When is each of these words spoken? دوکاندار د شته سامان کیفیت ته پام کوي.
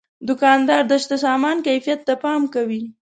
دوکاندار 0.27 0.81
د 0.87 0.93
شته 1.03 1.17
سامان 1.25 1.57
کیفیت 1.67 1.99
ته 2.07 2.13
پام 2.23 2.41
کوي. 2.53 2.83